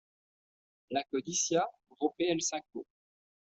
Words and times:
La 0.97 1.03
codicia 1.11 1.67
rompe 1.99 2.31
el 2.31 2.41
saco. 2.41 2.87